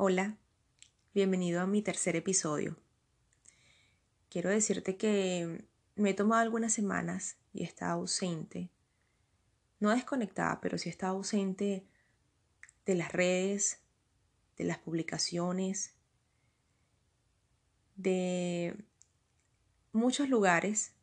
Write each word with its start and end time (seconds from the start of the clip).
Hola, 0.00 0.38
bienvenido 1.12 1.60
a 1.60 1.66
mi 1.66 1.82
tercer 1.82 2.14
episodio. 2.14 2.76
Quiero 4.30 4.48
decirte 4.48 4.96
que 4.96 5.66
me 5.96 6.10
he 6.10 6.14
tomado 6.14 6.40
algunas 6.40 6.72
semanas 6.72 7.36
y 7.52 7.62
he 7.62 7.64
estado 7.64 7.94
ausente. 7.94 8.70
No 9.80 9.90
desconectada, 9.90 10.60
pero 10.60 10.78
sí 10.78 10.88
he 10.88 10.92
estado 10.92 11.16
ausente 11.16 11.84
de 12.86 12.94
las 12.94 13.10
redes, 13.10 13.80
de 14.56 14.66
las 14.66 14.78
publicaciones, 14.78 15.96
de 17.96 18.76
muchos 19.90 20.28
lugares 20.28 20.94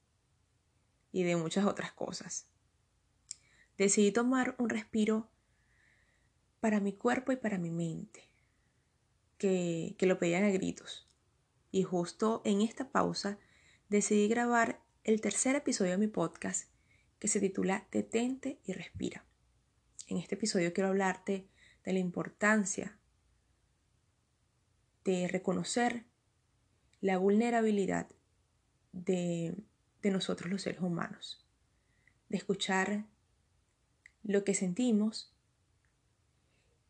y 1.12 1.24
de 1.24 1.36
muchas 1.36 1.66
otras 1.66 1.92
cosas. 1.92 2.48
Decidí 3.78 4.14
tomar 4.14 4.56
un 4.58 4.70
respiro 4.70 5.30
para 6.62 6.80
mi 6.80 6.94
cuerpo 6.94 7.34
y 7.34 7.36
para 7.36 7.58
mi 7.58 7.72
mente 7.72 8.35
que, 9.38 9.96
lo 10.02 10.20
pedían 10.20 10.44
a 10.44 10.50
gritos. 10.50 11.08
Y 11.72 11.84
justo 11.84 12.42
en 12.46 12.62
esta 12.62 12.92
pausa 12.92 13.38
decidí 13.90 14.28
grabar 14.28 14.82
el 15.04 15.22
tercer 15.22 15.56
episodio 15.56 15.92
de 15.92 15.98
mi 15.98 16.08
podcast 16.08 16.70
que 17.20 17.28
se 17.28 17.40
titula 17.40 17.88
Detente 17.92 18.60
y 18.66 18.74
Respira. 18.74 19.26
En 20.08 20.18
este 20.18 20.36
episodio 20.36 20.74
quiero 20.74 20.90
hablarte 20.90 21.48
de 21.84 21.94
la 21.94 22.00
importancia 22.00 22.98
de 25.04 25.28
reconocer 25.28 26.06
la 27.02 27.18
vulnerabilidad 27.18 28.10
de, 28.92 29.56
de 30.02 30.12
nosotros 30.12 30.50
los 30.50 30.64
seres 30.64 30.82
humanos, 30.82 31.46
de 32.30 32.38
escuchar 32.38 33.06
lo 34.24 34.44
que 34.44 34.56
sentimos 34.56 35.36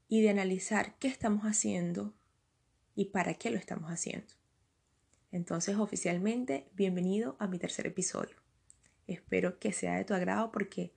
y 0.08 0.22
de 0.22 0.30
analizar 0.30 0.98
qué 1.00 1.10
estamos 1.10 1.44
haciendo 1.44 2.15
y 2.96 3.06
para 3.06 3.34
qué 3.34 3.52
lo 3.52 3.58
estamos 3.58 3.92
haciendo. 3.92 4.34
Entonces, 5.32 5.76
oficialmente, 5.76 6.70
bienvenido 6.74 7.36
a 7.40 7.48
mi 7.48 7.60
tercer 7.60 7.86
episodio. 7.88 8.36
Espero 9.06 9.60
que 9.60 9.74
sea 9.74 9.98
de 9.98 10.06
tu 10.06 10.14
agrado 10.14 10.52
porque 10.52 10.94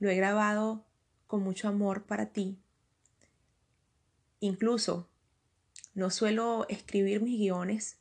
lo 0.00 0.10
he 0.10 0.16
grabado 0.16 0.84
con 1.26 1.42
mucho 1.42 1.68
amor 1.68 2.04
para 2.04 2.32
ti. 2.32 2.58
Incluso 4.40 5.08
no 5.94 6.10
suelo 6.10 6.66
escribir 6.68 7.22
mis 7.22 7.38
guiones, 7.38 7.98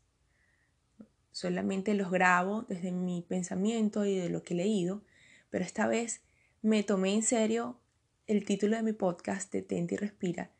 solamente 1.31 1.93
los 1.93 2.09
grabo 2.09 2.63
desde 2.63 2.91
mi 2.91 3.21
pensamiento 3.21 4.05
y 4.05 4.15
de 4.15 4.29
lo 4.29 4.43
que 4.43 4.55
he 4.55 4.57
leído, 4.57 5.03
pero 5.49 5.63
esta 5.63 5.87
vez 5.87 6.21
me 6.61 6.83
tomé 6.83 7.13
en 7.13 7.23
serio 7.23 7.79
el 8.25 8.45
título 8.45 8.75
de 8.75 8.83
mi 8.83 8.93
podcast, 8.93 9.51
Detente 9.51 9.95
y 9.95 9.97
Respira, 9.97 10.51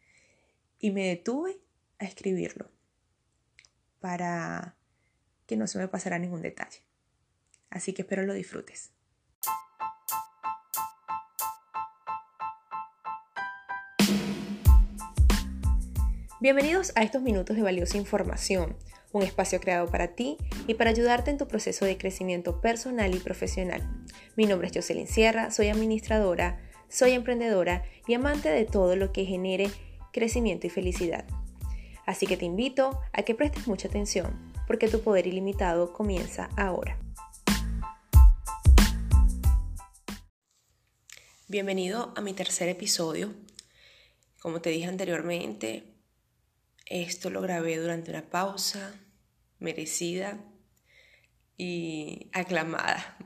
y 0.80 0.92
me 0.92 1.08
detuve 1.08 1.60
a 2.00 2.06
escribirlo 2.06 2.70
para 4.00 4.76
que 5.46 5.58
no 5.58 5.68
se 5.68 5.78
me 5.78 5.88
pasara 5.88 6.18
ningún 6.18 6.42
detalle. 6.42 6.82
Así 7.70 7.94
que 7.94 8.02
espero 8.02 8.24
lo 8.24 8.34
disfrutes. 8.34 8.92
Bienvenidos 16.42 16.94
a 16.96 17.04
estos 17.04 17.22
minutos 17.22 17.58
de 17.58 17.64
valiosa 17.64 17.98
información, 17.98 18.78
un 19.12 19.24
espacio 19.24 19.60
creado 19.60 19.88
para 19.92 20.16
ti 20.16 20.38
y 20.68 20.76
para 20.76 20.90
ayudarte 20.90 21.32
en 21.32 21.38
tu 21.38 21.50
proceso 21.50 21.84
de 21.84 21.98
crecimiento 21.98 22.62
personal 22.62 23.14
y 23.14 23.20
profesional. 23.20 24.06
Mi 24.38 24.46
nombre 24.46 24.70
es 24.70 24.74
Jocelyn 24.74 25.08
Sierra, 25.08 25.52
soy 25.52 25.68
administradora, 25.68 26.62
soy 26.88 27.12
emprendedora 27.12 27.84
y 28.08 28.14
amante 28.14 28.48
de 28.48 28.64
todo 28.64 28.96
lo 28.96 29.12
que 29.12 29.26
genere 29.26 29.70
crecimiento 30.14 30.66
y 30.66 30.70
felicidad. 30.70 31.26
Así 32.10 32.26
que 32.26 32.38
te 32.38 32.46
invito 32.46 33.00
a 33.14 33.22
que 33.22 33.36
prestes 33.36 33.68
mucha 33.68 33.88
atención, 33.88 34.52
porque 34.66 34.88
tu 34.88 35.04
poder 35.04 35.28
ilimitado 35.28 35.94
comienza 35.94 36.50
ahora. 36.58 36.98
Bienvenido 41.48 42.12
a 42.18 42.22
mi 42.22 42.34
tercer 42.34 42.68
episodio. 42.68 43.36
Como 44.42 44.60
te 44.60 44.72
dije 44.72 44.88
anteriormente, 44.88 45.84
esto 46.88 47.30
lo 47.30 47.42
grabé 47.42 47.78
durante 47.78 48.10
una 48.10 48.28
pausa 48.28 49.00
merecida 49.60 50.44
y 51.58 52.32
aclamada. 52.34 53.20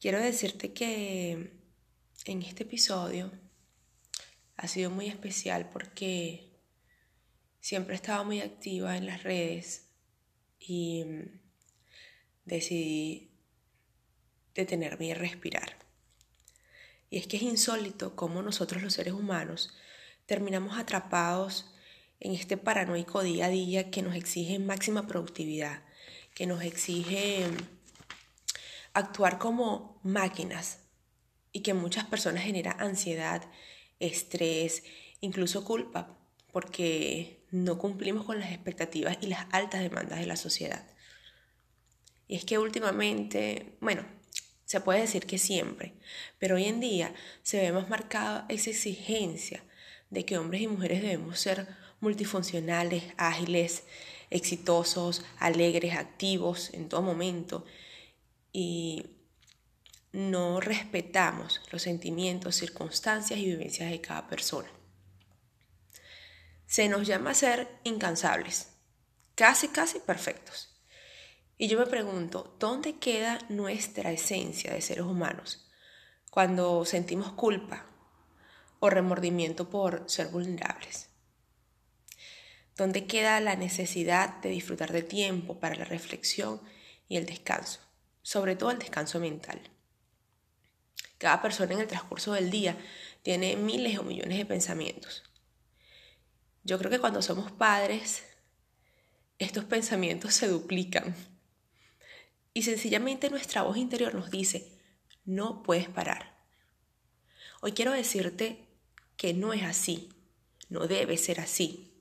Quiero 0.00 0.18
decirte 0.18 0.72
que 0.72 1.52
en 2.24 2.42
este 2.44 2.62
episodio 2.62 3.30
ha 4.56 4.66
sido 4.68 4.88
muy 4.88 5.08
especial 5.08 5.68
porque 5.68 6.51
siempre 7.62 7.94
estaba 7.94 8.24
muy 8.24 8.40
activa 8.40 8.96
en 8.96 9.06
las 9.06 9.22
redes 9.22 9.86
y 10.58 11.04
mm, 11.04 11.40
decidí 12.44 13.30
detenerme 14.54 15.06
y 15.06 15.14
respirar. 15.14 15.78
Y 17.08 17.18
es 17.18 17.26
que 17.26 17.36
es 17.36 17.42
insólito 17.44 18.16
cómo 18.16 18.42
nosotros 18.42 18.82
los 18.82 18.94
seres 18.94 19.14
humanos 19.14 19.74
terminamos 20.26 20.76
atrapados 20.76 21.72
en 22.20 22.34
este 22.34 22.56
paranoico 22.56 23.22
día 23.22 23.46
a 23.46 23.48
día 23.48 23.90
que 23.90 24.02
nos 24.02 24.16
exige 24.16 24.58
máxima 24.58 25.06
productividad, 25.06 25.84
que 26.34 26.46
nos 26.46 26.64
exige 26.64 27.46
mm, 27.46 27.56
actuar 28.92 29.38
como 29.38 30.00
máquinas 30.02 30.80
y 31.52 31.60
que 31.60 31.74
muchas 31.74 32.06
personas 32.06 32.42
genera 32.42 32.72
ansiedad, 32.72 33.48
estrés, 34.00 34.82
incluso 35.20 35.64
culpa 35.64 36.18
porque 36.50 37.41
no 37.52 37.78
cumplimos 37.78 38.24
con 38.24 38.40
las 38.40 38.50
expectativas 38.50 39.18
y 39.20 39.26
las 39.26 39.46
altas 39.52 39.82
demandas 39.82 40.18
de 40.18 40.26
la 40.26 40.36
sociedad. 40.36 40.84
Y 42.26 42.36
es 42.36 42.44
que 42.46 42.58
últimamente, 42.58 43.76
bueno, 43.80 44.04
se 44.64 44.80
puede 44.80 45.02
decir 45.02 45.26
que 45.26 45.38
siempre, 45.38 45.92
pero 46.38 46.56
hoy 46.56 46.64
en 46.64 46.80
día 46.80 47.14
se 47.42 47.60
ve 47.60 47.70
más 47.70 47.90
marcada 47.90 48.46
esa 48.48 48.70
exigencia 48.70 49.62
de 50.08 50.24
que 50.24 50.38
hombres 50.38 50.62
y 50.62 50.66
mujeres 50.66 51.02
debemos 51.02 51.38
ser 51.38 51.68
multifuncionales, 52.00 53.04
ágiles, 53.18 53.84
exitosos, 54.30 55.22
alegres, 55.38 55.94
activos 55.94 56.70
en 56.72 56.88
todo 56.88 57.02
momento 57.02 57.66
y 58.50 59.04
no 60.12 60.60
respetamos 60.60 61.60
los 61.70 61.82
sentimientos, 61.82 62.56
circunstancias 62.56 63.38
y 63.38 63.44
vivencias 63.44 63.90
de 63.90 64.00
cada 64.00 64.26
persona 64.26 64.70
se 66.72 66.88
nos 66.88 67.06
llama 67.06 67.32
a 67.32 67.34
ser 67.34 67.68
incansables, 67.84 68.68
casi, 69.34 69.68
casi 69.68 69.98
perfectos. 69.98 70.74
Y 71.58 71.68
yo 71.68 71.78
me 71.78 71.84
pregunto, 71.84 72.56
¿dónde 72.58 72.96
queda 72.96 73.40
nuestra 73.50 74.10
esencia 74.10 74.72
de 74.72 74.80
seres 74.80 75.04
humanos 75.04 75.68
cuando 76.30 76.86
sentimos 76.86 77.32
culpa 77.32 77.84
o 78.80 78.88
remordimiento 78.88 79.68
por 79.68 80.08
ser 80.08 80.28
vulnerables? 80.28 81.10
¿Dónde 82.74 83.06
queda 83.06 83.38
la 83.40 83.54
necesidad 83.54 84.38
de 84.40 84.48
disfrutar 84.48 84.92
de 84.92 85.02
tiempo 85.02 85.60
para 85.60 85.74
la 85.74 85.84
reflexión 85.84 86.62
y 87.06 87.18
el 87.18 87.26
descanso? 87.26 87.80
Sobre 88.22 88.56
todo 88.56 88.70
el 88.70 88.78
descanso 88.78 89.20
mental. 89.20 89.60
Cada 91.18 91.42
persona 91.42 91.74
en 91.74 91.80
el 91.80 91.86
transcurso 91.86 92.32
del 92.32 92.50
día 92.50 92.78
tiene 93.20 93.56
miles 93.56 93.98
o 93.98 94.04
millones 94.04 94.38
de 94.38 94.46
pensamientos. 94.46 95.24
Yo 96.64 96.78
creo 96.78 96.90
que 96.90 97.00
cuando 97.00 97.22
somos 97.22 97.50
padres, 97.50 98.22
estos 99.38 99.64
pensamientos 99.64 100.34
se 100.34 100.48
duplican. 100.48 101.14
Y 102.54 102.62
sencillamente 102.62 103.30
nuestra 103.30 103.62
voz 103.62 103.76
interior 103.76 104.14
nos 104.14 104.30
dice, 104.30 104.78
no 105.24 105.62
puedes 105.62 105.88
parar. 105.88 106.36
Hoy 107.60 107.72
quiero 107.72 107.92
decirte 107.92 108.68
que 109.16 109.34
no 109.34 109.52
es 109.52 109.62
así, 109.62 110.10
no 110.68 110.86
debe 110.86 111.16
ser 111.16 111.40
así. 111.40 111.92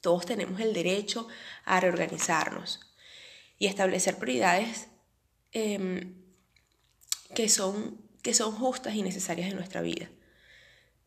Todos 0.00 0.26
tenemos 0.26 0.60
el 0.60 0.72
derecho 0.72 1.28
a 1.64 1.78
reorganizarnos 1.78 2.80
y 3.58 3.66
establecer 3.66 4.16
prioridades 4.16 4.88
em, 5.52 6.14
que, 7.34 7.48
son, 7.48 8.00
que 8.22 8.32
son 8.32 8.52
justas 8.52 8.94
y 8.94 9.02
necesarias 9.02 9.50
en 9.50 9.56
nuestra 9.56 9.82
vida. 9.82 10.08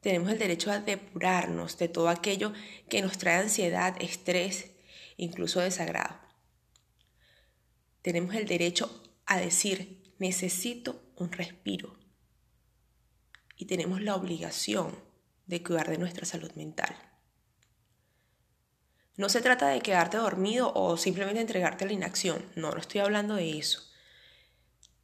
Tenemos 0.04 0.30
el 0.30 0.38
derecho 0.38 0.70
a 0.70 0.80
depurarnos 0.80 1.78
de 1.78 1.88
todo 1.88 2.10
aquello 2.10 2.52
que 2.90 3.02
nos 3.02 3.18
trae 3.18 3.38
ansiedad, 3.38 3.96
estrés, 4.02 4.72
incluso 5.16 5.62
desagrado. 5.62 6.20
Tenemos 8.02 8.36
el 8.36 8.46
derecho 8.46 9.02
a 9.26 9.38
decir, 9.38 10.14
necesito 10.20 11.02
un 11.16 11.32
respiro. 11.32 11.98
Y 13.56 13.66
tenemos 13.66 14.02
la 14.02 14.16
obligación 14.16 14.94
de 15.46 15.64
cuidar 15.64 15.90
de 15.90 15.98
nuestra 15.98 16.26
salud 16.26 16.52
mental. 16.56 16.94
No 19.16 19.30
se 19.30 19.42
trata 19.42 19.70
de 19.70 19.80
quedarte 19.80 20.18
dormido 20.18 20.74
o 20.76 20.98
simplemente 20.98 21.40
entregarte 21.40 21.86
a 21.86 21.88
la 21.88 21.94
inacción. 21.94 22.52
No, 22.58 22.72
no 22.72 22.78
estoy 22.78 23.00
hablando 23.00 23.36
de 23.36 23.58
eso. 23.58 23.90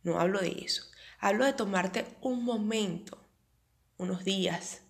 No 0.04 0.20
hablo 0.20 0.42
de 0.42 0.62
eso. 0.62 0.84
Hablo 1.20 1.46
de 1.46 1.54
tomarte 1.54 2.06
un 2.20 2.44
momento, 2.44 3.26
unos 3.98 4.26
días, 4.26 4.82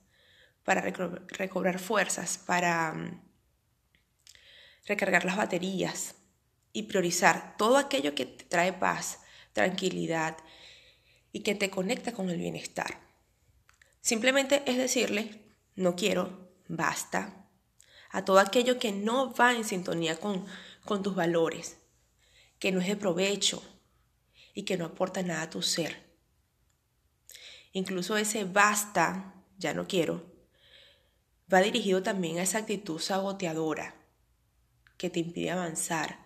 para 0.70 0.82
recobrar 0.82 1.80
fuerzas, 1.80 2.38
para 2.38 2.94
mm, 2.94 3.24
recargar 4.86 5.26
las 5.26 5.36
baterías 5.36 6.14
y 6.74 6.84
priorizar 6.84 7.58
todo 7.58 7.78
aquello 7.78 8.14
que 8.14 8.28
te 8.28 8.44
trae 8.44 8.72
paz, 8.72 9.18
tranquilidad 9.54 10.38
y 11.32 11.40
que 11.40 11.56
te 11.56 11.72
conecta 11.72 12.12
con 12.12 12.30
el 12.30 12.38
bienestar. 12.38 13.00
Simplemente 14.00 14.62
es 14.68 14.78
decirle, 14.78 15.42
no 15.76 15.96
quiero, 15.96 16.52
basta, 16.68 17.48
a 18.12 18.24
todo 18.24 18.38
aquello 18.38 18.78
que 18.78 18.92
no 18.92 19.34
va 19.34 19.56
en 19.56 19.64
sintonía 19.64 20.20
con, 20.20 20.46
con 20.86 21.02
tus 21.02 21.16
valores, 21.16 21.80
que 22.60 22.72
no 22.72 22.80
es 22.80 22.86
de 22.86 22.96
provecho 22.96 23.64
y 24.54 24.66
que 24.66 24.78
no 24.78 24.86
aporta 24.86 25.24
nada 25.24 25.42
a 25.42 25.50
tu 25.50 25.64
ser. 25.64 26.14
Incluso 27.72 28.18
ese 28.18 28.44
basta, 28.44 29.34
ya 29.58 29.74
no 29.74 29.88
quiero, 29.88 30.30
va 31.52 31.62
dirigido 31.62 32.04
también 32.04 32.38
a 32.38 32.44
esa 32.44 32.60
actitud 32.60 33.00
saboteadora 33.00 33.96
que 34.98 35.10
te 35.10 35.20
impide 35.20 35.52
avanzar, 35.52 36.20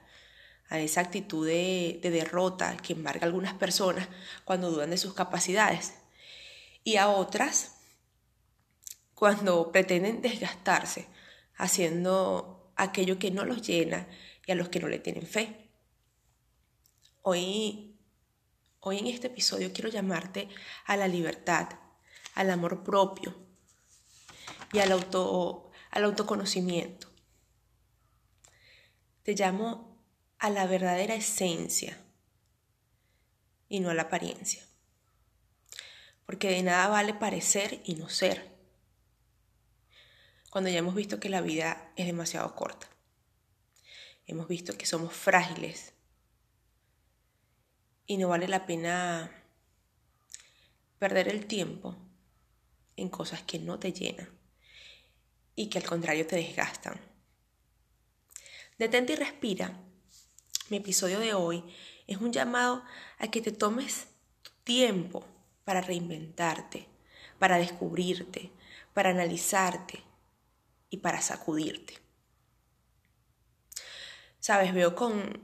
a 0.69 0.79
esa 0.79 1.01
actitud 1.01 1.45
de, 1.45 1.99
de 2.01 2.09
derrota 2.09 2.75
que 2.77 2.93
embarga 2.93 3.21
a 3.23 3.27
algunas 3.27 3.53
personas 3.53 4.07
cuando 4.43 4.71
dudan 4.71 4.89
de 4.89 4.97
sus 4.97 5.13
capacidades 5.13 5.93
y 6.83 6.97
a 6.97 7.07
otras 7.07 7.75
cuando 9.13 9.71
pretenden 9.71 10.21
desgastarse 10.21 11.07
haciendo 11.55 12.73
aquello 12.75 13.19
que 13.19 13.31
no 13.31 13.45
los 13.45 13.61
llena 13.61 14.07
y 14.45 14.51
a 14.51 14.55
los 14.55 14.69
que 14.69 14.79
no 14.79 14.87
le 14.87 14.99
tienen 14.99 15.27
fe. 15.27 15.69
Hoy, 17.21 17.95
hoy 18.79 18.97
en 18.97 19.07
este 19.07 19.27
episodio 19.27 19.71
quiero 19.71 19.89
llamarte 19.89 20.49
a 20.85 20.97
la 20.97 21.07
libertad, 21.07 21.69
al 22.33 22.49
amor 22.49 22.83
propio 22.83 23.52
y 24.73 24.79
al, 24.79 24.91
auto, 24.91 25.71
al 25.91 26.03
autoconocimiento. 26.03 27.07
Te 29.21 29.35
llamo 29.35 29.97
a 30.39 30.49
la 30.49 30.65
verdadera 30.65 31.15
esencia 31.15 31.97
y 33.69 33.79
no 33.79 33.91
a 33.91 33.93
la 33.93 34.03
apariencia. 34.03 34.65
Porque 36.25 36.49
de 36.49 36.63
nada 36.63 36.87
vale 36.87 37.13
parecer 37.13 37.81
y 37.85 37.95
no 37.95 38.09
ser 38.09 38.51
cuando 40.49 40.69
ya 40.69 40.79
hemos 40.79 40.93
visto 40.93 41.19
que 41.19 41.29
la 41.29 41.41
vida 41.41 41.91
es 41.95 42.05
demasiado 42.05 42.53
corta. 42.55 42.87
Hemos 44.27 44.47
visto 44.47 44.77
que 44.77 44.85
somos 44.85 45.13
frágiles 45.13 45.93
y 48.05 48.17
no 48.17 48.29
vale 48.29 48.47
la 48.47 48.65
pena 48.65 49.31
perder 50.99 51.27
el 51.27 51.47
tiempo 51.47 51.95
en 52.97 53.09
cosas 53.09 53.41
que 53.41 53.57
no 53.57 53.79
te 53.79 53.93
llenan 53.93 54.42
y 55.55 55.69
que 55.69 55.79
al 55.79 55.85
contrario 55.85 56.25
te 56.27 56.35
desgastan. 56.35 57.00
Detente 58.77 59.13
y 59.13 59.15
respira. 59.15 59.79
Mi 60.69 60.77
episodio 60.77 61.19
de 61.19 61.33
hoy 61.33 61.63
es 62.07 62.17
un 62.17 62.31
llamado 62.31 62.83
a 63.19 63.27
que 63.29 63.41
te 63.41 63.51
tomes 63.51 64.07
tiempo 64.63 65.25
para 65.63 65.81
reinventarte, 65.81 66.88
para 67.39 67.57
descubrirte, 67.57 68.51
para 68.94 69.11
analizarte, 69.11 70.03
y 70.94 70.97
para 70.97 71.23
sacudirte. 71.23 71.95
Sabes, 74.39 74.75
veo 74.75 74.94
con, 74.94 75.39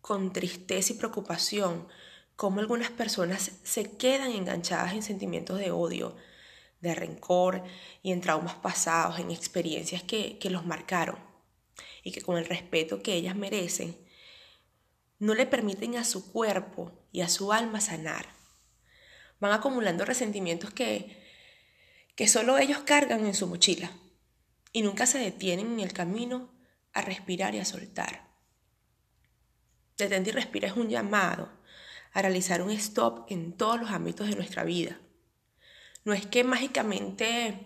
con 0.00 0.32
tristeza 0.32 0.92
y 0.92 0.96
preocupación 0.96 1.86
cómo 2.34 2.58
algunas 2.58 2.90
personas 2.90 3.52
se 3.62 3.96
quedan 3.96 4.32
enganchadas 4.32 4.94
en 4.94 5.04
sentimientos 5.04 5.60
de 5.60 5.70
odio, 5.70 6.16
de 6.80 6.94
rencor 6.94 7.62
y 8.02 8.12
en 8.12 8.20
traumas 8.20 8.54
pasados, 8.54 9.18
en 9.18 9.30
experiencias 9.30 10.02
que, 10.02 10.38
que 10.38 10.50
los 10.50 10.64
marcaron 10.64 11.18
y 12.02 12.12
que 12.12 12.22
con 12.22 12.38
el 12.38 12.46
respeto 12.46 13.02
que 13.02 13.14
ellas 13.14 13.36
merecen, 13.36 13.96
no 15.18 15.34
le 15.34 15.46
permiten 15.46 15.96
a 15.96 16.04
su 16.04 16.32
cuerpo 16.32 16.92
y 17.12 17.20
a 17.20 17.28
su 17.28 17.52
alma 17.52 17.80
sanar. 17.80 18.26
Van 19.38 19.52
acumulando 19.52 20.04
resentimientos 20.04 20.70
que, 20.72 21.22
que 22.16 22.26
solo 22.28 22.58
ellos 22.58 22.78
cargan 22.78 23.26
en 23.26 23.34
su 23.34 23.46
mochila 23.46 23.90
y 24.72 24.82
nunca 24.82 25.06
se 25.06 25.18
detienen 25.18 25.74
en 25.74 25.80
el 25.80 25.92
camino 25.92 26.52
a 26.92 27.02
respirar 27.02 27.54
y 27.54 27.58
a 27.58 27.64
soltar. 27.64 28.28
Detente 29.96 30.30
y 30.30 30.32
respira 30.32 30.68
es 30.68 30.76
un 30.76 30.88
llamado 30.88 31.50
a 32.12 32.22
realizar 32.22 32.62
un 32.62 32.70
stop 32.70 33.30
en 33.30 33.52
todos 33.52 33.78
los 33.78 33.90
ámbitos 33.90 34.28
de 34.28 34.36
nuestra 34.36 34.64
vida. 34.64 34.98
No 36.10 36.16
es 36.16 36.26
que 36.26 36.42
mágicamente 36.42 37.56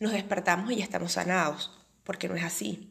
nos 0.00 0.10
despertamos 0.10 0.72
y 0.72 0.78
ya 0.78 0.82
estamos 0.82 1.12
sanados, 1.12 1.70
porque 2.02 2.28
no 2.28 2.34
es 2.34 2.42
así. 2.42 2.90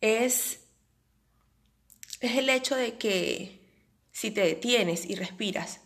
Es, 0.00 0.64
es 2.18 2.36
el 2.36 2.50
hecho 2.50 2.74
de 2.74 2.98
que 2.98 3.60
si 4.10 4.32
te 4.32 4.40
detienes 4.40 5.06
y 5.06 5.14
respiras, 5.14 5.78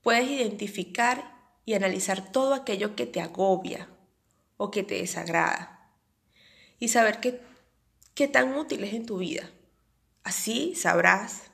puedes 0.00 0.30
identificar 0.30 1.30
y 1.66 1.74
analizar 1.74 2.32
todo 2.32 2.54
aquello 2.54 2.96
que 2.96 3.04
te 3.04 3.20
agobia, 3.20 3.90
o 4.56 4.70
que 4.70 4.82
te 4.82 4.94
desagrada. 4.94 5.92
Y 6.78 6.88
saber 6.88 7.20
qué, 7.20 7.42
qué 8.14 8.28
tan 8.28 8.54
útil 8.54 8.82
es 8.84 8.94
en 8.94 9.04
tu 9.04 9.18
vida. 9.18 9.50
Así 10.24 10.74
sabrás 10.74 11.50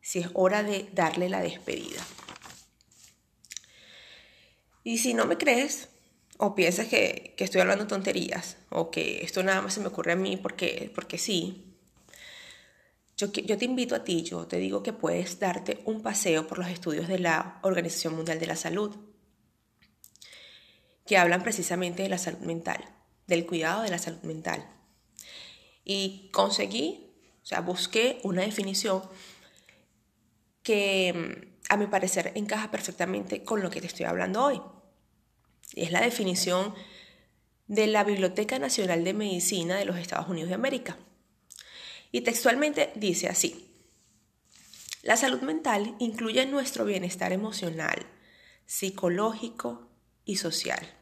si 0.00 0.20
es 0.20 0.30
hora 0.32 0.62
de 0.62 0.88
darle 0.94 1.28
la 1.28 1.42
despedida. 1.42 2.02
Y 4.82 4.98
si 4.98 5.14
no 5.14 5.26
me 5.26 5.36
crees, 5.36 5.88
o 6.38 6.54
piensas 6.54 6.88
que, 6.88 7.34
que, 7.36 7.44
estoy 7.44 7.60
hablando 7.60 7.86
tonterías, 7.86 8.56
o 8.70 8.90
que 8.90 9.22
esto 9.22 9.42
nada 9.42 9.60
más 9.60 9.74
se 9.74 9.80
me 9.80 9.88
ocurre 9.88 10.12
a 10.12 10.16
mí 10.16 10.36
porque, 10.36 10.90
porque 10.94 11.18
sí, 11.18 11.70
yo, 13.16 13.30
yo 13.32 13.58
te 13.58 13.66
invito 13.66 13.94
a 13.94 14.04
ti, 14.04 14.22
yo 14.22 14.46
te 14.46 14.56
digo 14.56 14.82
que 14.82 14.94
puedes 14.94 15.38
darte 15.38 15.80
un 15.84 16.02
paseo 16.02 16.46
por 16.46 16.58
los 16.58 16.68
estudios 16.68 17.08
de 17.08 17.18
la 17.18 17.58
Organización 17.62 18.16
Mundial 18.16 18.40
de 18.40 18.46
la 18.46 18.56
Salud 18.56 18.96
que 21.06 21.18
hablan 21.18 21.42
precisamente 21.42 22.04
de 22.04 22.08
la 22.08 22.18
salud 22.18 22.38
mental, 22.38 22.84
del 23.26 23.44
cuidado 23.44 23.82
de 23.82 23.90
la 23.90 23.98
salud 23.98 24.22
mental. 24.22 24.64
Y 25.84 26.30
conseguí, 26.32 27.12
o 27.42 27.46
sea, 27.46 27.60
busqué 27.62 28.20
una 28.22 28.42
definición 28.42 29.02
que 30.62 31.49
a 31.70 31.76
mi 31.78 31.86
parecer 31.86 32.32
encaja 32.34 32.70
perfectamente 32.70 33.42
con 33.42 33.62
lo 33.62 33.70
que 33.70 33.80
te 33.80 33.86
estoy 33.86 34.04
hablando 34.04 34.44
hoy. 34.44 34.60
Es 35.74 35.92
la 35.92 36.02
definición 36.02 36.74
de 37.66 37.86
la 37.86 38.04
Biblioteca 38.04 38.58
Nacional 38.58 39.04
de 39.04 39.14
Medicina 39.14 39.76
de 39.76 39.86
los 39.86 39.96
Estados 39.96 40.28
Unidos 40.28 40.50
de 40.50 40.56
América. 40.56 40.98
Y 42.12 42.20
textualmente 42.20 42.92
dice 42.96 43.28
así, 43.28 43.72
la 45.02 45.16
salud 45.16 45.40
mental 45.40 45.94
incluye 45.98 46.44
nuestro 46.44 46.84
bienestar 46.84 47.32
emocional, 47.32 48.04
psicológico 48.66 49.88
y 50.24 50.36
social 50.36 51.00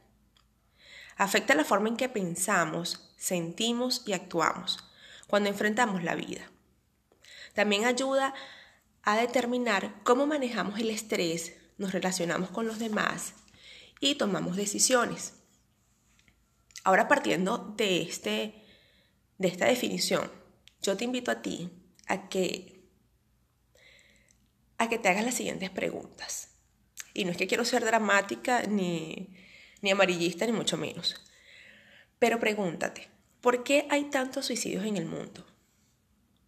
afecta 1.18 1.54
la 1.54 1.64
forma 1.64 1.88
en 1.88 1.96
que 1.96 2.08
pensamos, 2.08 3.12
sentimos 3.18 4.02
y 4.06 4.12
actuamos 4.14 4.78
cuando 5.26 5.50
enfrentamos 5.50 6.02
la 6.02 6.14
vida. 6.14 6.50
También 7.54 7.84
ayuda 7.84 8.28
a 8.28 8.34
determinar 9.16 10.00
cómo 10.04 10.26
manejamos 10.26 10.78
el 10.78 10.90
estrés, 10.90 11.54
nos 11.78 11.92
relacionamos 11.92 12.50
con 12.50 12.66
los 12.66 12.78
demás 12.78 13.34
y 14.00 14.16
tomamos 14.16 14.56
decisiones. 14.56 15.34
Ahora 16.84 17.08
partiendo 17.08 17.74
de, 17.76 18.02
este, 18.02 18.64
de 19.38 19.48
esta 19.48 19.66
definición, 19.66 20.30
yo 20.82 20.96
te 20.96 21.04
invito 21.04 21.30
a 21.30 21.42
ti 21.42 21.70
a 22.06 22.28
que, 22.28 22.88
a 24.78 24.88
que 24.88 24.98
te 24.98 25.08
hagas 25.08 25.24
las 25.24 25.34
siguientes 25.34 25.70
preguntas. 25.70 26.50
Y 27.14 27.24
no 27.24 27.30
es 27.30 27.36
que 27.36 27.46
quiero 27.46 27.64
ser 27.64 27.84
dramática 27.84 28.62
ni, 28.62 29.34
ni 29.80 29.90
amarillista, 29.90 30.46
ni 30.46 30.52
mucho 30.52 30.76
menos. 30.76 31.16
Pero 32.18 32.40
pregúntate, 32.40 33.08
¿por 33.40 33.64
qué 33.64 33.86
hay 33.90 34.04
tantos 34.04 34.46
suicidios 34.46 34.84
en 34.84 34.96
el 34.96 35.06
mundo? 35.06 35.46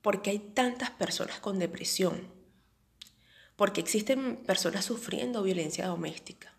¿Por 0.02 0.23
qué 0.23 0.31
hay 0.31 0.38
tantas 0.38 0.90
personas 0.90 1.40
con 1.40 1.59
depresión? 1.59 2.39
¿Por 3.61 3.75
qué 3.75 3.83
existen 3.83 4.37
personas 4.37 4.87
sufriendo 4.87 5.43
violencia 5.43 5.87
doméstica? 5.87 6.55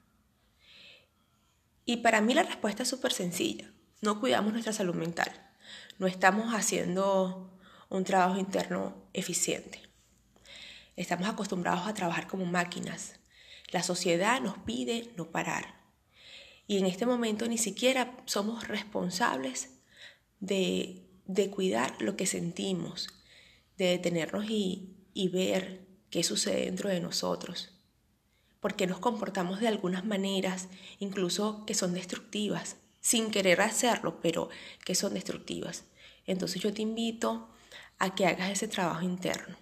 Y 1.84 1.98
para 1.98 2.22
mí 2.22 2.36
la 2.36 2.44
respuesta 2.44 2.84
es 2.84 2.90
súper 2.90 3.12
sencilla. 3.12 3.74
No 4.02 4.20
cuidamos 4.20 4.54
nuestra 4.54 4.72
salud 4.72 4.94
mental. 4.94 5.32
No 5.98 6.06
estamos 6.06 6.54
haciendo 6.54 7.58
un 7.90 8.04
trabajo 8.04 8.40
interno 8.40 8.94
eficiente. 9.14 9.82
Estamos 10.96 11.28
acostumbrados 11.28 11.88
a 11.88 11.96
trabajar 11.96 12.28
como 12.28 12.46
máquinas. 12.46 13.16
La 13.72 13.82
sociedad 13.82 14.40
nos 14.40 14.60
pide 14.60 15.12
no 15.18 15.32
parar. 15.32 15.82
Y 16.68 16.78
en 16.78 16.86
este 16.86 17.08
momento 17.08 17.48
ni 17.48 17.58
siquiera 17.58 18.16
somos 18.28 18.68
responsables 18.68 19.70
de, 20.40 21.02
cuidar 21.52 22.00
lo 22.00 22.16
que 22.16 22.28
sentimos, 22.28 23.10
de 23.80 23.86
detenernos 23.86 24.48
y, 24.52 24.94
y 25.16 25.30
ver 25.30 25.91
qué 26.12 26.24
sucede 26.24 26.66
dentro 26.66 26.90
de 26.90 27.00
nosotros. 27.00 27.70
por 28.62 28.76
qué 28.76 28.88
nos 28.88 29.00
comportamos 29.00 29.60
de 29.60 29.68
algunas 29.68 30.06
maneras, 30.06 30.70
incluso 31.00 31.66
que 31.66 31.74
son 31.74 31.94
destructivas, 31.94 32.78
sin 33.02 33.32
querer 33.32 33.60
hacerlo, 33.60 34.20
pero 34.22 34.50
que 34.86 34.96
son 34.96 35.16
destructivas. 35.16 35.84
Entonces 36.28 36.62
yo 36.62 36.72
te 36.72 36.84
invito 36.84 37.50
a 37.98 38.14
que 38.14 38.28
hagas 38.28 38.52
ese 38.52 38.68
trabajo 38.68 39.02
interno, 39.02 39.58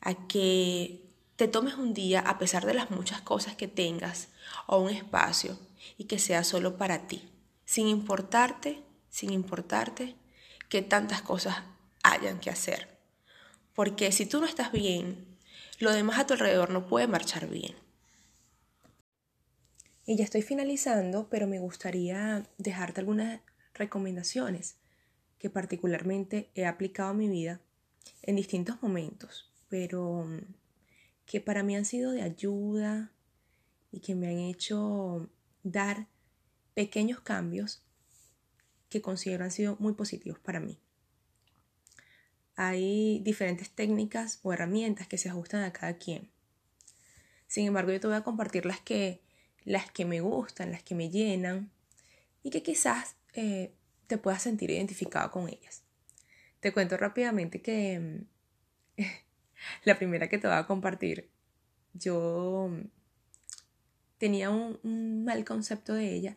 a 0.00 0.26
que 0.26 1.04
te 1.36 1.46
tomes 1.46 1.74
un 1.74 1.94
día, 1.94 2.18
a 2.18 2.38
pesar 2.38 2.66
de 2.66 2.74
las 2.74 2.90
muchas 2.90 3.22
cosas 3.22 3.54
que 3.54 3.68
tengas, 3.68 4.28
o 4.66 4.78
un 4.78 4.90
espacio, 4.90 5.56
y 5.96 6.04
que 6.04 6.18
sea 6.18 6.42
solo 6.42 6.76
para 6.76 7.06
ti, 7.06 7.22
sin 7.64 7.86
importarte, 7.86 8.82
sin 9.08 9.32
importarte 9.32 10.16
que 10.68 10.82
tantas 10.82 11.22
cosas 11.22 11.56
hayan 12.02 12.40
que 12.40 12.50
hacer. 12.50 12.98
Porque 13.74 14.10
si 14.10 14.26
tú 14.26 14.40
no 14.40 14.46
estás 14.46 14.72
bien, 14.72 15.37
lo 15.78 15.92
demás 15.92 16.18
a 16.18 16.26
tu 16.26 16.34
alrededor 16.34 16.70
no 16.70 16.86
puede 16.86 17.06
marchar 17.06 17.48
bien. 17.48 17.74
Y 20.04 20.16
ya 20.16 20.24
estoy 20.24 20.42
finalizando, 20.42 21.28
pero 21.28 21.46
me 21.46 21.58
gustaría 21.58 22.46
dejarte 22.56 23.00
algunas 23.00 23.40
recomendaciones 23.74 24.78
que 25.38 25.50
particularmente 25.50 26.50
he 26.54 26.66
aplicado 26.66 27.10
a 27.10 27.14
mi 27.14 27.28
vida 27.28 27.60
en 28.22 28.36
distintos 28.36 28.82
momentos, 28.82 29.52
pero 29.68 30.24
mm, 30.24 30.54
que 31.26 31.40
para 31.40 31.62
mí 31.62 31.76
han 31.76 31.84
sido 31.84 32.12
de 32.12 32.22
ayuda 32.22 33.12
y 33.92 34.00
que 34.00 34.14
me 34.14 34.28
han 34.28 34.38
hecho 34.38 35.28
dar 35.62 36.08
pequeños 36.74 37.20
cambios 37.20 37.82
que 38.88 39.02
considero 39.02 39.44
han 39.44 39.50
sido 39.50 39.76
muy 39.78 39.92
positivos 39.92 40.38
para 40.38 40.58
mí. 40.58 40.78
Hay 42.60 43.20
diferentes 43.20 43.70
técnicas 43.70 44.40
o 44.42 44.52
herramientas 44.52 45.06
que 45.06 45.16
se 45.16 45.28
ajustan 45.28 45.62
a 45.62 45.72
cada 45.72 45.96
quien. 45.96 46.28
Sin 47.46 47.68
embargo, 47.68 47.92
yo 47.92 48.00
te 48.00 48.08
voy 48.08 48.16
a 48.16 48.24
compartir 48.24 48.66
las 48.66 48.80
que, 48.80 49.22
las 49.64 49.92
que 49.92 50.04
me 50.04 50.20
gustan, 50.20 50.72
las 50.72 50.82
que 50.82 50.96
me 50.96 51.08
llenan 51.08 51.70
y 52.42 52.50
que 52.50 52.64
quizás 52.64 53.14
eh, 53.34 53.76
te 54.08 54.18
puedas 54.18 54.42
sentir 54.42 54.72
identificado 54.72 55.30
con 55.30 55.48
ellas. 55.48 55.84
Te 56.58 56.72
cuento 56.72 56.96
rápidamente 56.96 57.62
que 57.62 58.24
la 59.84 59.96
primera 59.96 60.28
que 60.28 60.38
te 60.38 60.48
voy 60.48 60.56
a 60.56 60.66
compartir, 60.66 61.30
yo 61.94 62.72
tenía 64.18 64.50
un, 64.50 65.22
mal 65.24 65.44
concepto 65.44 65.94
de 65.94 66.12
ella 66.12 66.36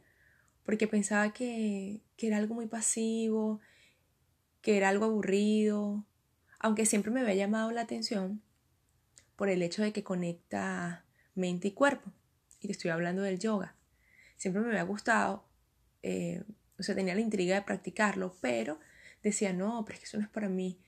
porque 0.62 0.88
pensaba 0.88 1.34
que, 1.34 2.04
que 2.16 2.28
era 2.28 2.38
algo 2.38 2.54
muy 2.54 2.68
pasivo, 2.68 3.60
que 4.62 4.78
era 4.78 4.90
algo 4.90 5.06
aburrido, 5.06 6.06
aunque 6.62 6.86
siempre 6.86 7.12
me 7.12 7.22
había 7.22 7.34
llamado 7.34 7.72
la 7.72 7.82
atención 7.82 8.42
por 9.36 9.50
el 9.50 9.64
hecho 9.64 9.82
de 9.82 9.92
que 9.92 10.04
conecta 10.04 11.06
mente 11.34 11.70
y 11.70 11.72
cuerpo. 11.72 12.12
Y 12.60 12.68
te 12.68 12.74
estoy 12.74 12.92
hablando 12.92 13.24
del 13.24 13.40
yoga. 13.40 13.76
Siempre 14.38 14.62
me 14.62 14.70
había 14.70 14.84
gustado, 14.84 15.48
eh, 16.04 16.44
o 16.78 16.84
sea, 16.84 16.94
tenía 16.94 17.16
la 17.16 17.22
intriga 17.22 17.56
de 17.56 17.64
practicarlo, 17.64 18.36
pero 18.42 18.80
decía, 19.24 19.54
no, 19.54 19.84
pero 19.86 19.96
es 19.96 20.00
que 20.02 20.06
eso 20.06 20.18
no 20.18 20.24
es 20.24 20.30
para 20.30 20.50
mí, 20.50 20.80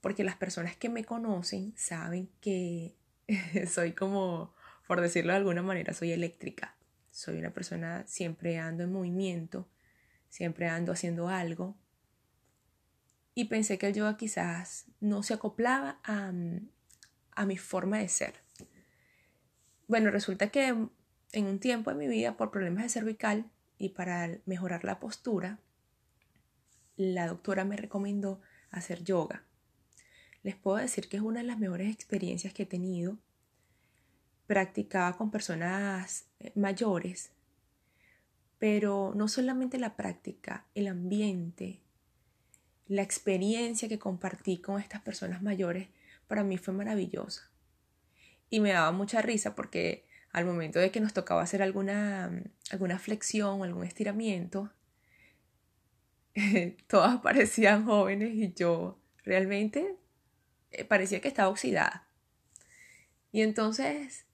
porque 0.00 0.24
las 0.24 0.36
personas 0.36 0.76
que 0.76 0.88
me 0.88 1.04
conocen 1.04 1.72
saben 1.76 2.30
que 2.40 2.94
soy 3.68 3.92
como, 3.92 4.54
por 4.86 5.00
decirlo 5.00 5.32
de 5.32 5.38
alguna 5.38 5.62
manera, 5.62 5.94
soy 5.94 6.12
eléctrica. 6.12 6.76
Soy 7.10 7.38
una 7.38 7.52
persona, 7.52 8.06
siempre 8.06 8.58
ando 8.58 8.84
en 8.84 8.92
movimiento, 8.92 9.68
siempre 10.28 10.68
ando 10.68 10.92
haciendo 10.92 11.28
algo, 11.28 11.76
y 13.34 13.46
pensé 13.46 13.78
que 13.78 13.88
el 13.88 13.94
yoga 13.94 14.16
quizás 14.16 14.86
no 15.00 15.22
se 15.22 15.34
acoplaba 15.34 16.00
a, 16.04 16.32
a 17.32 17.46
mi 17.46 17.56
forma 17.56 17.98
de 17.98 18.08
ser. 18.08 18.34
Bueno, 19.88 20.10
resulta 20.10 20.48
que 20.48 20.68
en 21.32 21.46
un 21.46 21.58
tiempo 21.58 21.90
de 21.90 21.96
mi 21.96 22.06
vida, 22.06 22.36
por 22.36 22.50
problemas 22.50 22.84
de 22.84 22.88
cervical 22.90 23.50
y 23.78 23.90
para 23.90 24.38
mejorar 24.46 24.84
la 24.84 25.00
postura, 25.00 25.58
la 26.96 27.26
doctora 27.26 27.64
me 27.64 27.76
recomendó 27.76 28.40
hacer 28.70 29.02
yoga. 29.02 29.44
Les 30.42 30.56
puedo 30.56 30.76
decir 30.76 31.08
que 31.08 31.16
es 31.16 31.22
una 31.22 31.40
de 31.40 31.46
las 31.46 31.58
mejores 31.58 31.92
experiencias 31.92 32.52
que 32.52 32.64
he 32.64 32.66
tenido. 32.66 33.18
Practicaba 34.46 35.16
con 35.16 35.30
personas 35.30 36.26
eh, 36.40 36.52
mayores, 36.54 37.30
pero 38.58 39.12
no 39.14 39.28
solamente 39.28 39.78
la 39.78 39.96
práctica, 39.96 40.66
el 40.74 40.88
ambiente, 40.88 41.80
la 42.92 43.02
experiencia 43.02 43.88
que 43.88 43.98
compartí 43.98 44.58
con 44.58 44.78
estas 44.78 45.00
personas 45.00 45.40
mayores 45.40 45.88
para 46.28 46.44
mí 46.44 46.58
fue 46.58 46.74
maravillosa. 46.74 47.50
Y 48.50 48.60
me 48.60 48.72
daba 48.72 48.92
mucha 48.92 49.22
risa 49.22 49.54
porque 49.54 50.06
al 50.30 50.44
momento 50.44 50.78
de 50.78 50.90
que 50.90 51.00
nos 51.00 51.14
tocaba 51.14 51.40
hacer 51.40 51.62
alguna, 51.62 52.30
alguna 52.70 52.98
flexión 52.98 53.60
o 53.60 53.64
algún 53.64 53.84
estiramiento, 53.84 54.70
todas 56.86 57.22
parecían 57.22 57.86
jóvenes 57.86 58.34
y 58.34 58.52
yo 58.52 58.98
realmente 59.24 59.96
eh, 60.70 60.84
parecía 60.84 61.22
que 61.22 61.28
estaba 61.28 61.48
oxidada. 61.48 62.06
Y 63.30 63.40
entonces, 63.40 64.26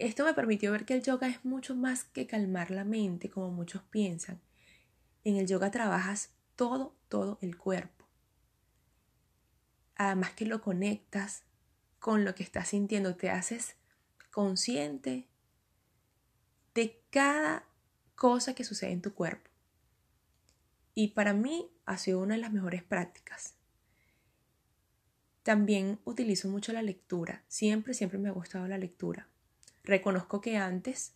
esto 0.00 0.24
me 0.24 0.34
permitió 0.34 0.72
ver 0.72 0.84
que 0.84 0.94
el 0.94 1.04
yoga 1.04 1.28
es 1.28 1.44
mucho 1.44 1.76
más 1.76 2.02
que 2.02 2.26
calmar 2.26 2.72
la 2.72 2.82
mente, 2.82 3.30
como 3.30 3.52
muchos 3.52 3.82
piensan. 3.84 4.40
En 5.22 5.36
el 5.36 5.46
yoga 5.46 5.70
trabajas 5.70 6.32
todo, 6.58 6.96
todo 7.08 7.38
el 7.40 7.56
cuerpo. 7.56 8.04
Además 9.94 10.32
que 10.32 10.44
lo 10.44 10.60
conectas 10.60 11.44
con 12.00 12.24
lo 12.24 12.34
que 12.34 12.42
estás 12.42 12.68
sintiendo, 12.68 13.14
te 13.14 13.30
haces 13.30 13.76
consciente 14.32 15.28
de 16.74 17.00
cada 17.10 17.64
cosa 18.16 18.54
que 18.54 18.64
sucede 18.64 18.90
en 18.90 19.02
tu 19.02 19.14
cuerpo. 19.14 19.48
Y 20.94 21.08
para 21.08 21.32
mí 21.32 21.70
ha 21.86 21.96
sido 21.96 22.18
una 22.18 22.34
de 22.34 22.40
las 22.40 22.52
mejores 22.52 22.82
prácticas. 22.82 23.54
También 25.44 26.00
utilizo 26.04 26.48
mucho 26.48 26.72
la 26.72 26.82
lectura. 26.82 27.44
Siempre, 27.46 27.94
siempre 27.94 28.18
me 28.18 28.30
ha 28.30 28.32
gustado 28.32 28.66
la 28.66 28.78
lectura. 28.78 29.28
Reconozco 29.84 30.40
que 30.40 30.56
antes, 30.56 31.14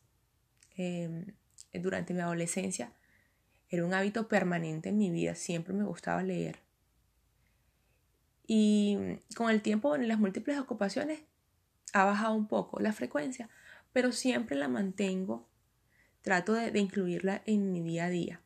em, 0.76 1.34
durante 1.72 2.14
mi 2.14 2.20
adolescencia, 2.20 2.92
era 3.72 3.86
un 3.86 3.94
hábito 3.94 4.28
permanente 4.28 4.90
en 4.90 4.98
mi 4.98 5.10
vida, 5.10 5.34
siempre 5.34 5.72
me 5.72 5.84
gustaba 5.84 6.22
leer. 6.22 6.58
Y 8.46 8.98
con 9.34 9.50
el 9.50 9.62
tiempo, 9.62 9.96
en 9.96 10.06
las 10.08 10.18
múltiples 10.18 10.58
ocupaciones, 10.58 11.20
ha 11.94 12.04
bajado 12.04 12.34
un 12.34 12.48
poco 12.48 12.80
la 12.80 12.92
frecuencia, 12.92 13.48
pero 13.94 14.12
siempre 14.12 14.56
la 14.56 14.68
mantengo, 14.68 15.48
trato 16.20 16.52
de, 16.52 16.70
de 16.70 16.80
incluirla 16.80 17.42
en 17.46 17.72
mi 17.72 17.80
día 17.80 18.04
a 18.04 18.10
día. 18.10 18.42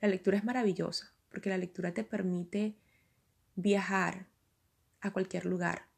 La 0.00 0.06
lectura 0.06 0.36
es 0.36 0.44
maravillosa, 0.44 1.12
porque 1.28 1.50
la 1.50 1.58
lectura 1.58 1.92
te 1.92 2.04
permite 2.04 2.76
viajar 3.56 4.28
a 5.00 5.12
cualquier 5.12 5.44
lugar, 5.44 5.88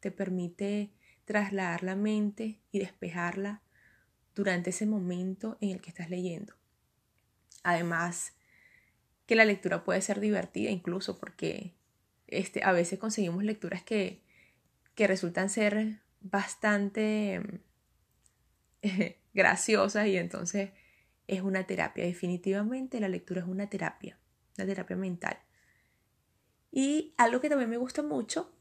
te 0.00 0.10
permite 0.10 0.90
trasladar 1.24 1.84
la 1.84 1.94
mente 1.94 2.58
y 2.72 2.80
despejarla 2.80 3.62
durante 4.34 4.70
ese 4.70 4.86
momento 4.86 5.56
en 5.60 5.70
el 5.70 5.80
que 5.80 5.90
estás 5.90 6.10
leyendo. 6.10 6.58
Además, 7.62 8.34
que 9.26 9.36
la 9.36 9.44
lectura 9.44 9.84
puede 9.84 10.00
ser 10.00 10.20
divertida 10.20 10.70
incluso 10.70 11.18
porque 11.18 11.74
este, 12.26 12.62
a 12.64 12.72
veces 12.72 12.98
conseguimos 12.98 13.44
lecturas 13.44 13.82
que, 13.82 14.22
que 14.94 15.06
resultan 15.06 15.50
ser 15.50 16.00
bastante 16.20 17.42
graciosas 19.34 20.06
y 20.06 20.16
entonces 20.16 20.70
es 21.26 21.42
una 21.42 21.66
terapia. 21.66 22.04
Definitivamente 22.04 23.00
la 23.00 23.08
lectura 23.08 23.42
es 23.42 23.46
una 23.46 23.68
terapia, 23.68 24.18
una 24.56 24.66
terapia 24.66 24.96
mental. 24.96 25.38
Y 26.70 27.14
algo 27.16 27.40
que 27.40 27.48
también 27.48 27.70
me 27.70 27.76
gusta 27.76 28.02
mucho, 28.02 28.52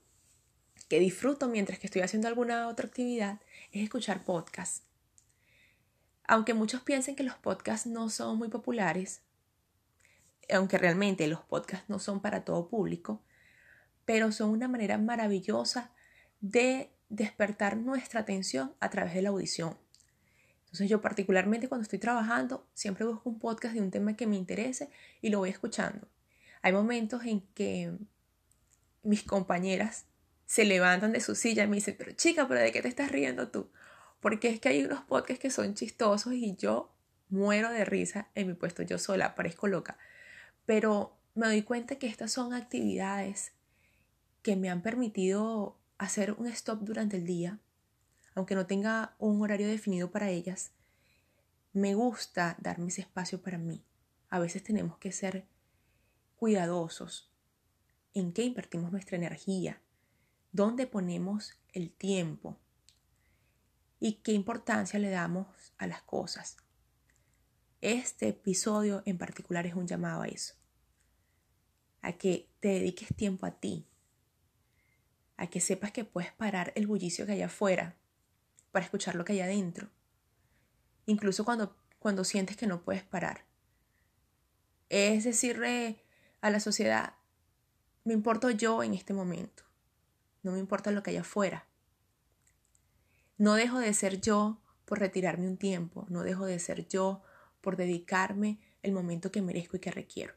que 0.87 0.99
disfruto 0.99 1.47
mientras 1.47 1.79
que 1.79 1.87
estoy 1.87 2.01
haciendo 2.01 2.27
alguna 2.27 2.67
otra 2.67 2.87
actividad, 2.87 3.41
es 3.71 3.83
escuchar 3.83 4.23
podcasts. 4.23 4.86
Aunque 6.27 6.53
muchos 6.53 6.81
piensen 6.81 7.15
que 7.15 7.23
los 7.23 7.35
podcasts 7.35 7.87
no 7.87 8.09
son 8.09 8.37
muy 8.37 8.49
populares, 8.49 9.21
aunque 10.53 10.77
realmente 10.77 11.27
los 11.27 11.41
podcasts 11.41 11.89
no 11.89 11.99
son 11.99 12.21
para 12.21 12.43
todo 12.43 12.69
público, 12.69 13.21
pero 14.05 14.31
son 14.31 14.49
una 14.49 14.67
manera 14.67 14.97
maravillosa 14.97 15.91
de 16.39 16.91
despertar 17.09 17.77
nuestra 17.77 18.21
atención 18.21 18.73
a 18.79 18.89
través 18.89 19.13
de 19.13 19.21
la 19.21 19.29
audición. 19.29 19.77
Entonces 20.65 20.89
yo 20.89 21.01
particularmente 21.01 21.69
cuando 21.69 21.83
estoy 21.83 21.99
trabajando 21.99 22.67
siempre 22.73 23.05
busco 23.05 23.29
un 23.29 23.39
podcast 23.39 23.73
de 23.73 23.81
un 23.81 23.91
tema 23.91 24.15
que 24.15 24.27
me 24.27 24.35
interese 24.35 24.89
y 25.21 25.29
lo 25.29 25.39
voy 25.39 25.49
escuchando. 25.49 26.07
Hay 26.61 26.73
momentos 26.73 27.23
en 27.25 27.41
que 27.53 27.93
mis 29.03 29.23
compañeras 29.23 30.05
se 30.45 30.65
levantan 30.65 31.13
de 31.13 31.21
su 31.21 31.35
silla 31.35 31.63
y 31.63 31.67
me 31.67 31.77
dicen, 31.77 31.95
pero 31.97 32.11
chica, 32.11 32.47
pero 32.47 32.59
¿de 32.59 32.71
qué 32.71 32.81
te 32.81 32.87
estás 32.87 33.11
riendo 33.11 33.49
tú? 33.49 33.69
Porque 34.19 34.49
es 34.49 34.59
que 34.59 34.69
hay 34.69 34.83
unos 34.83 35.01
podcasts 35.01 35.41
que 35.41 35.51
son 35.51 35.73
chistosos 35.73 36.33
y 36.33 36.55
yo 36.55 36.93
muero 37.29 37.69
de 37.71 37.85
risa 37.85 38.29
en 38.35 38.47
mi 38.47 38.53
puesto 38.53 38.83
yo 38.83 38.97
sola, 38.97 39.35
parezco 39.35 39.67
loca. 39.67 39.97
Pero 40.65 41.17
me 41.35 41.47
doy 41.47 41.61
cuenta 41.61 41.97
que 41.97 42.07
estas 42.07 42.31
son 42.31 42.53
actividades 42.53 43.53
que 44.41 44.55
me 44.55 44.69
han 44.69 44.81
permitido 44.81 45.77
hacer 45.97 46.33
un 46.33 46.47
stop 46.47 46.81
durante 46.81 47.17
el 47.17 47.25
día, 47.25 47.59
aunque 48.35 48.55
no 48.55 48.65
tenga 48.65 49.15
un 49.19 49.41
horario 49.41 49.67
definido 49.67 50.11
para 50.11 50.29
ellas, 50.29 50.71
me 51.73 51.95
gusta 51.95 52.55
darme 52.59 52.87
ese 52.87 53.01
espacio 53.01 53.41
para 53.41 53.57
mí. 53.57 53.83
A 54.29 54.39
veces 54.39 54.63
tenemos 54.63 54.97
que 54.97 55.11
ser 55.11 55.45
cuidadosos 56.37 57.31
en 58.13 58.33
qué 58.33 58.43
invertimos 58.43 58.91
nuestra 58.91 59.17
energía, 59.17 59.81
dónde 60.51 60.87
ponemos 60.87 61.53
el 61.73 61.91
tiempo 61.91 62.57
y 63.99 64.13
qué 64.23 64.31
importancia 64.31 64.99
le 64.99 65.09
damos 65.09 65.47
a 65.77 65.87
las 65.87 66.01
cosas. 66.01 66.57
Este 67.81 68.29
episodio 68.29 69.03
en 69.05 69.17
particular 69.17 69.65
es 69.67 69.75
un 69.75 69.87
llamado 69.87 70.23
a 70.23 70.27
eso, 70.27 70.55
a 72.01 72.13
que 72.13 72.49
te 72.59 72.69
dediques 72.69 73.15
tiempo 73.15 73.45
a 73.45 73.51
ti, 73.51 73.87
a 75.37 75.47
que 75.47 75.61
sepas 75.61 75.91
que 75.91 76.03
puedes 76.03 76.31
parar 76.31 76.73
el 76.75 76.87
bullicio 76.87 77.25
que 77.25 77.33
hay 77.33 77.41
afuera 77.43 77.95
para 78.71 78.85
escuchar 78.85 79.15
lo 79.15 79.25
que 79.25 79.33
hay 79.33 79.41
adentro, 79.41 79.89
incluso 81.05 81.45
cuando, 81.45 81.75
cuando 81.99 82.23
sientes 82.23 82.57
que 82.57 82.67
no 82.67 82.81
puedes 82.81 83.03
parar. 83.03 83.45
Es 84.89 85.23
decirle 85.23 86.03
a 86.41 86.49
la 86.49 86.59
sociedad, 86.59 87.13
me 88.03 88.13
importo 88.13 88.49
yo 88.49 88.83
en 88.83 88.93
este 88.93 89.13
momento, 89.13 89.63
no 90.43 90.51
me 90.51 90.59
importa 90.59 90.91
lo 90.91 91.03
que 91.03 91.11
hay 91.11 91.17
afuera. 91.17 91.67
No 93.37 93.53
dejo 93.53 93.79
de 93.79 93.93
ser 93.93 94.19
yo 94.21 94.61
por 94.85 94.99
retirarme 94.99 95.47
un 95.47 95.57
tiempo, 95.57 96.05
no 96.09 96.23
dejo 96.23 96.45
de 96.45 96.59
ser 96.59 96.87
yo 96.87 97.21
por 97.61 97.75
dedicarme 97.75 98.59
el 98.81 98.93
momento 98.93 99.31
que 99.31 99.41
merezco 99.41 99.77
y 99.77 99.79
que 99.79 99.91
requiero. 99.91 100.33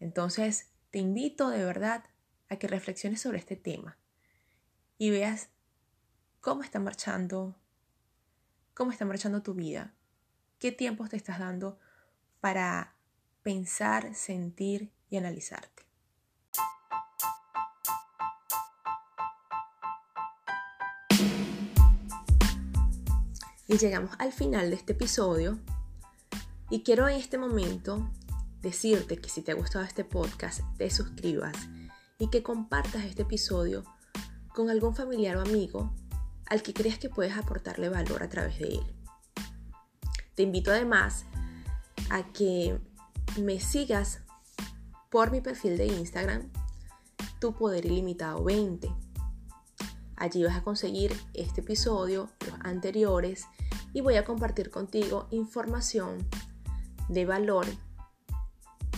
Entonces, 0.00 0.70
te 0.90 0.98
invito 0.98 1.48
de 1.48 1.64
verdad 1.64 2.04
a 2.48 2.56
que 2.56 2.66
reflexiones 2.66 3.20
sobre 3.20 3.38
este 3.38 3.56
tema 3.56 3.98
y 4.98 5.10
veas 5.10 5.48
cómo 6.40 6.62
está 6.62 6.80
marchando, 6.80 7.56
cómo 8.74 8.90
está 8.90 9.04
marchando 9.04 9.42
tu 9.42 9.54
vida, 9.54 9.94
qué 10.58 10.72
tiempos 10.72 11.10
te 11.10 11.16
estás 11.16 11.38
dando 11.38 11.78
para 12.40 12.96
pensar, 13.42 14.14
sentir 14.14 14.92
y 15.08 15.16
analizarte. 15.16 15.84
Y 23.72 23.78
llegamos 23.78 24.10
al 24.18 24.32
final 24.32 24.68
de 24.68 24.76
este 24.76 24.92
episodio 24.92 25.58
y 26.68 26.82
quiero 26.82 27.08
en 27.08 27.16
este 27.16 27.38
momento 27.38 28.06
decirte 28.60 29.16
que 29.16 29.30
si 29.30 29.40
te 29.40 29.50
ha 29.50 29.54
gustado 29.54 29.82
este 29.82 30.04
podcast, 30.04 30.60
te 30.76 30.90
suscribas 30.90 31.56
y 32.18 32.28
que 32.28 32.42
compartas 32.42 33.06
este 33.06 33.22
episodio 33.22 33.82
con 34.54 34.68
algún 34.68 34.94
familiar 34.94 35.38
o 35.38 35.40
amigo 35.40 35.90
al 36.50 36.62
que 36.62 36.74
creas 36.74 36.98
que 36.98 37.08
puedes 37.08 37.34
aportarle 37.34 37.88
valor 37.88 38.22
a 38.22 38.28
través 38.28 38.58
de 38.58 38.74
él. 38.74 38.82
Te 40.34 40.42
invito 40.42 40.70
además 40.70 41.24
a 42.10 42.30
que 42.30 42.78
me 43.40 43.58
sigas 43.58 44.20
por 45.10 45.30
mi 45.30 45.40
perfil 45.40 45.78
de 45.78 45.86
Instagram, 45.86 46.52
Tu 47.40 47.54
Poder 47.54 47.86
Ilimitado 47.86 48.44
20. 48.44 49.01
Allí 50.22 50.44
vas 50.44 50.56
a 50.56 50.62
conseguir 50.62 51.20
este 51.34 51.62
episodio, 51.62 52.30
los 52.46 52.54
anteriores 52.60 53.46
y 53.92 54.02
voy 54.02 54.14
a 54.14 54.24
compartir 54.24 54.70
contigo 54.70 55.26
información 55.32 56.24
de 57.08 57.26
valor 57.26 57.66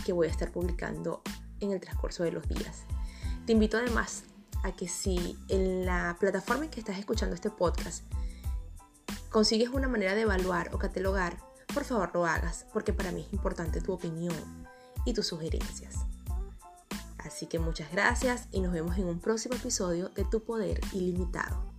que 0.04 0.12
voy 0.12 0.26
a 0.26 0.30
estar 0.30 0.52
publicando 0.52 1.22
en 1.60 1.72
el 1.72 1.80
transcurso 1.80 2.24
de 2.24 2.32
los 2.32 2.46
días. 2.46 2.82
Te 3.46 3.52
invito 3.52 3.78
además 3.78 4.24
a 4.64 4.72
que 4.72 4.86
si 4.86 5.38
en 5.48 5.86
la 5.86 6.14
plataforma 6.20 6.66
en 6.66 6.70
que 6.70 6.80
estás 6.80 6.98
escuchando 6.98 7.34
este 7.34 7.48
podcast 7.48 8.04
consigues 9.30 9.70
una 9.70 9.88
manera 9.88 10.14
de 10.14 10.20
evaluar 10.20 10.74
o 10.74 10.78
catalogar, 10.78 11.38
por 11.72 11.84
favor 11.84 12.10
lo 12.12 12.26
hagas, 12.26 12.66
porque 12.74 12.92
para 12.92 13.12
mí 13.12 13.22
es 13.22 13.32
importante 13.32 13.80
tu 13.80 13.94
opinión 13.94 14.36
y 15.06 15.14
tus 15.14 15.28
sugerencias. 15.28 16.04
Así 17.24 17.46
que 17.46 17.58
muchas 17.58 17.90
gracias 17.90 18.48
y 18.52 18.60
nos 18.60 18.72
vemos 18.72 18.98
en 18.98 19.06
un 19.06 19.18
próximo 19.18 19.54
episodio 19.54 20.10
de 20.10 20.24
Tu 20.24 20.44
Poder 20.44 20.80
Ilimitado. 20.92 21.73